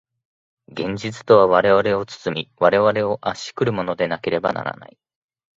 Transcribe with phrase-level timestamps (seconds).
[0.69, 4.97] 現実とは我々を包み、我々を圧し来るものでなければならない。